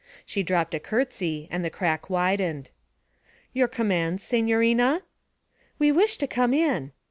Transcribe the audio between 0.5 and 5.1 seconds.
a curtsy, and the crack widened. 'Your commands, signorina?'